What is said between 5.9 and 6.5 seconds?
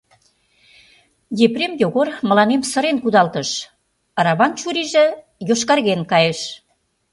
кайыш.